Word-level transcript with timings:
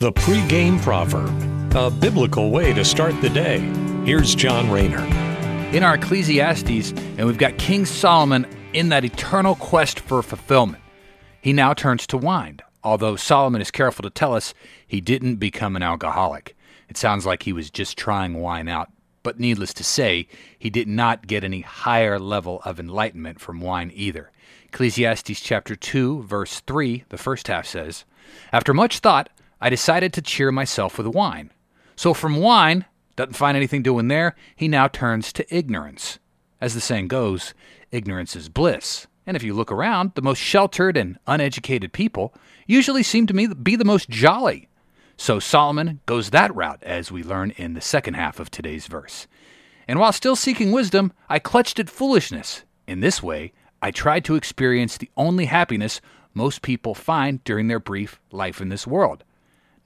The 0.00 0.12
pregame 0.12 0.80
proverb, 0.80 1.74
a 1.74 1.90
biblical 1.90 2.52
way 2.52 2.72
to 2.72 2.84
start 2.84 3.20
the 3.20 3.28
day. 3.28 3.58
Here's 4.04 4.32
John 4.32 4.70
Rayner. 4.70 5.04
In 5.74 5.82
our 5.82 5.96
Ecclesiastes, 5.96 6.92
and 6.92 7.26
we've 7.26 7.36
got 7.36 7.58
King 7.58 7.84
Solomon 7.84 8.46
in 8.72 8.90
that 8.90 9.04
eternal 9.04 9.56
quest 9.56 9.98
for 9.98 10.22
fulfillment. 10.22 10.84
He 11.40 11.52
now 11.52 11.74
turns 11.74 12.06
to 12.06 12.16
wine, 12.16 12.60
although 12.84 13.16
Solomon 13.16 13.60
is 13.60 13.72
careful 13.72 14.04
to 14.04 14.10
tell 14.10 14.36
us 14.36 14.54
he 14.86 15.00
didn't 15.00 15.40
become 15.40 15.74
an 15.74 15.82
alcoholic. 15.82 16.56
It 16.88 16.96
sounds 16.96 17.26
like 17.26 17.42
he 17.42 17.52
was 17.52 17.68
just 17.68 17.98
trying 17.98 18.34
wine 18.34 18.68
out, 18.68 18.92
but 19.24 19.40
needless 19.40 19.74
to 19.74 19.82
say, 19.82 20.28
he 20.56 20.70
did 20.70 20.86
not 20.86 21.26
get 21.26 21.42
any 21.42 21.62
higher 21.62 22.20
level 22.20 22.62
of 22.64 22.78
enlightenment 22.78 23.40
from 23.40 23.60
wine 23.60 23.90
either. 23.92 24.30
Ecclesiastes 24.66 25.40
chapter 25.40 25.74
2, 25.74 26.22
verse 26.22 26.60
3, 26.60 27.02
the 27.08 27.18
first 27.18 27.48
half 27.48 27.66
says, 27.66 28.04
After 28.52 28.72
much 28.72 29.00
thought, 29.00 29.28
I 29.60 29.70
decided 29.70 30.12
to 30.12 30.22
cheer 30.22 30.52
myself 30.52 30.98
with 30.98 31.06
wine. 31.06 31.52
So 31.96 32.14
from 32.14 32.36
wine, 32.36 32.84
doesn't 33.16 33.34
find 33.34 33.56
anything 33.56 33.82
doing 33.82 34.06
there, 34.06 34.36
he 34.54 34.68
now 34.68 34.86
turns 34.86 35.32
to 35.32 35.54
ignorance. 35.54 36.20
As 36.60 36.74
the 36.74 36.80
saying 36.80 37.08
goes, 37.08 37.54
ignorance 37.90 38.36
is 38.36 38.48
bliss. 38.48 39.08
And 39.26 39.36
if 39.36 39.42
you 39.42 39.52
look 39.52 39.72
around, 39.72 40.12
the 40.14 40.22
most 40.22 40.38
sheltered 40.38 40.96
and 40.96 41.18
uneducated 41.26 41.92
people 41.92 42.32
usually 42.66 43.02
seem 43.02 43.26
to 43.26 43.34
me 43.34 43.48
to 43.48 43.54
be 43.54 43.74
the 43.74 43.84
most 43.84 44.08
jolly. 44.08 44.68
So 45.16 45.40
Solomon 45.40 46.00
goes 46.06 46.30
that 46.30 46.54
route, 46.54 46.82
as 46.84 47.10
we 47.10 47.24
learn 47.24 47.50
in 47.56 47.74
the 47.74 47.80
second 47.80 48.14
half 48.14 48.38
of 48.38 48.50
today's 48.50 48.86
verse. 48.86 49.26
And 49.88 49.98
while 49.98 50.12
still 50.12 50.36
seeking 50.36 50.70
wisdom, 50.70 51.12
I 51.28 51.40
clutched 51.40 51.80
at 51.80 51.90
foolishness. 51.90 52.62
In 52.86 53.00
this 53.00 53.22
way, 53.22 53.52
I 53.82 53.90
tried 53.90 54.24
to 54.26 54.36
experience 54.36 54.96
the 54.96 55.10
only 55.16 55.46
happiness 55.46 56.00
most 56.34 56.62
people 56.62 56.94
find 56.94 57.42
during 57.42 57.66
their 57.66 57.80
brief 57.80 58.20
life 58.30 58.60
in 58.60 58.68
this 58.68 58.86
world 58.86 59.24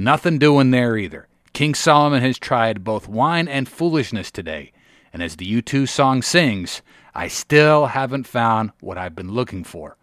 Nothing 0.00 0.38
doing 0.38 0.70
there 0.70 0.96
either. 0.96 1.28
King 1.52 1.74
Solomon 1.74 2.22
has 2.22 2.38
tried 2.38 2.82
both 2.82 3.06
wine 3.06 3.46
and 3.46 3.68
foolishness 3.68 4.30
today, 4.30 4.72
and 5.12 5.22
as 5.22 5.36
the 5.36 5.60
U2 5.60 5.86
song 5.86 6.22
sings, 6.22 6.80
I 7.14 7.28
still 7.28 7.84
haven't 7.84 8.26
found 8.26 8.70
what 8.80 8.96
I've 8.96 9.14
been 9.14 9.32
looking 9.32 9.62
for. 9.62 9.98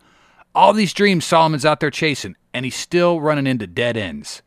All 0.54 0.72
these 0.72 0.94
dreams 0.94 1.26
Solomon's 1.26 1.66
out 1.66 1.80
there 1.80 1.90
chasing, 1.90 2.36
and 2.54 2.64
he's 2.64 2.76
still 2.76 3.20
running 3.20 3.48
into 3.48 3.66
dead 3.66 3.98
ends. 3.98 4.44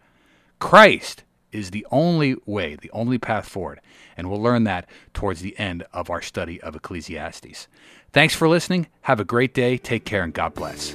Christ 0.61 1.25
is 1.51 1.73
the 1.73 1.85
only 1.91 2.37
way, 2.47 2.77
the 2.77 2.93
only 2.93 3.19
path 3.19 3.49
forward, 3.49 3.81
and 4.17 4.31
we'll 4.31 4.41
learn 4.41 4.63
that 4.63 4.89
towards 5.15 5.41
the 5.41 5.59
end 5.59 5.83
of 5.93 6.11
our 6.11 6.23
study 6.23 6.61
of 6.61 6.77
Ecclesiastes. 6.77 7.67
Thanks 8.13 8.37
for 8.37 8.49
listening. 8.49 8.87
Have 9.01 9.19
a 9.19 9.25
great 9.25 9.53
day. 9.53 9.79
Take 9.79 10.05
care, 10.05 10.23
and 10.23 10.33
God 10.33 10.55
bless. 10.55 10.95